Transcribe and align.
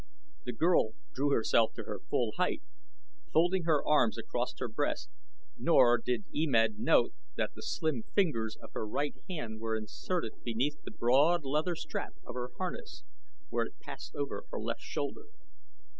The 0.45 0.51
girl 0.51 0.93
drew 1.13 1.29
herself 1.29 1.73
to 1.75 1.83
her 1.83 1.99
full 2.09 2.31
height, 2.37 2.63
folding 3.31 3.65
her 3.65 3.85
arms 3.85 4.17
across 4.17 4.55
her 4.57 4.67
breast, 4.67 5.11
nor 5.59 5.99
did 5.99 6.23
E 6.33 6.47
Med 6.47 6.79
note 6.79 7.13
that 7.35 7.51
the 7.53 7.61
slim 7.61 8.01
fingers 8.15 8.57
of 8.63 8.71
her 8.73 8.87
right 8.87 9.13
hand 9.29 9.59
were 9.59 9.75
inserted 9.77 10.43
beneath 10.43 10.81
the 10.81 10.89
broad 10.89 11.45
leather 11.45 11.75
strap 11.75 12.15
of 12.25 12.33
her 12.33 12.49
harness 12.57 13.03
where 13.49 13.65
it 13.67 13.79
passed 13.79 14.15
over 14.15 14.47
her 14.49 14.59
left 14.59 14.81
shoulder. 14.81 15.27